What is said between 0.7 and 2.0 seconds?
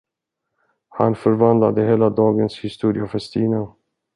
Han förvandlade